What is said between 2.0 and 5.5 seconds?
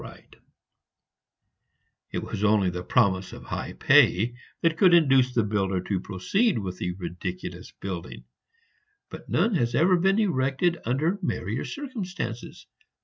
It was only the promise of high pay that could induce the